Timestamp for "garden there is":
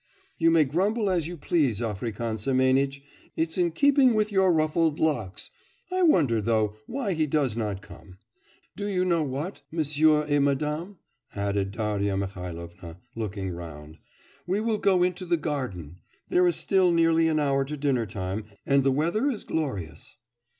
15.37-16.55